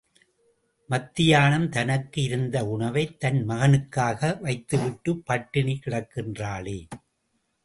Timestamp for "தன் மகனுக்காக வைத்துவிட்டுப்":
3.17-5.23